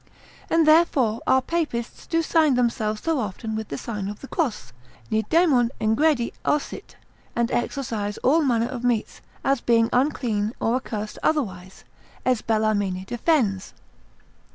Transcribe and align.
And 0.49 0.65
therefore 0.67 1.21
our 1.27 1.43
Papists 1.43 2.07
do 2.07 2.23
sign 2.23 2.55
themselves 2.55 3.03
so 3.03 3.19
often 3.19 3.55
with 3.55 3.67
the 3.67 3.77
sign 3.77 4.07
of 4.07 4.21
the 4.21 4.27
cross, 4.27 4.73
Ne 5.11 5.21
daemon 5.29 5.69
ingredi 5.79 6.33
ausit, 6.43 6.95
and 7.35 7.51
exorcise 7.51 8.17
all 8.23 8.41
manner 8.41 8.65
of 8.67 8.83
meats, 8.83 9.21
as 9.43 9.61
being 9.61 9.91
unclean 9.93 10.53
or 10.59 10.73
accursed 10.77 11.19
otherwise, 11.21 11.83
as 12.25 12.41
Bellarmine 12.41 13.03
defends. 13.05 13.75